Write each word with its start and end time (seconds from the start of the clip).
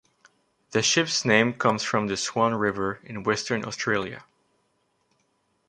The 0.71 0.81
ship's 0.81 1.25
name 1.25 1.53
comes 1.53 1.83
from 1.83 2.07
the 2.07 2.17
Swan 2.17 2.55
River 2.55 2.99
in 3.03 3.21
Western 3.21 3.63
Australia. 3.63 4.23